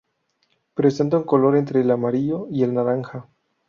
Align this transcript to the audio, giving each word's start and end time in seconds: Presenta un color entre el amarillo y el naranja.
Presenta 0.73 1.15
un 1.19 1.25
color 1.25 1.55
entre 1.57 1.81
el 1.81 1.91
amarillo 1.91 2.47
y 2.49 2.63
el 2.63 2.73
naranja. 2.73 3.29